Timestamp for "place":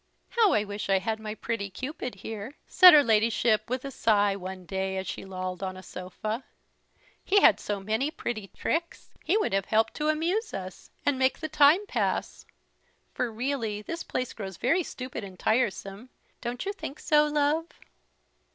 14.03-14.33